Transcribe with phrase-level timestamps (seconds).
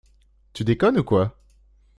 [0.53, 1.37] Tu déconnes ou quoi?